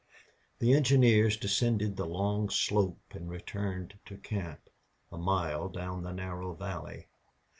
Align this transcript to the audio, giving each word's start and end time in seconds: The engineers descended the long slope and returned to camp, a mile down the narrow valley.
The 0.57 0.73
engineers 0.73 1.37
descended 1.37 1.95
the 1.95 2.07
long 2.07 2.49
slope 2.49 2.99
and 3.13 3.29
returned 3.29 3.99
to 4.05 4.17
camp, 4.17 4.61
a 5.11 5.17
mile 5.19 5.69
down 5.69 6.01
the 6.01 6.11
narrow 6.11 6.55
valley. 6.55 7.05